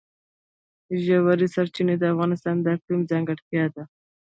[1.03, 3.83] ژورې سرچینې د افغانستان د اقلیم ځانګړتیا ده.